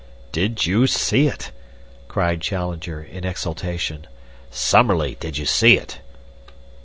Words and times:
"Did 0.31 0.65
you 0.65 0.87
see 0.87 1.27
it?" 1.27 1.51
cried 2.07 2.41
Challenger, 2.41 3.03
in 3.03 3.23
exultation. 3.23 4.07
"Summerlee, 4.49 5.13
did 5.19 5.37
you 5.37 5.45
see 5.45 5.77
it?" 5.77 5.99